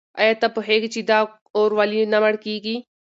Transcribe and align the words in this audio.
آیا 0.19 0.33
ته 0.41 0.47
پوهېږې 0.55 0.89
چې 0.93 1.01
دا 1.09 1.19
اور 1.55 1.69
ولې 1.77 2.01
نه 2.13 2.17
مړ 2.23 2.35
کېږي؟ 2.45 2.75